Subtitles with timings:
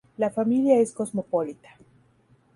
[0.17, 1.69] La familia es cosmopolita.